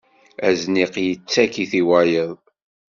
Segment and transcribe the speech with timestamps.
[0.47, 2.37] Azniq yettak-it i wayeḍ.